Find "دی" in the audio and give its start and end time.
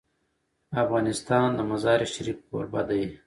2.89-3.03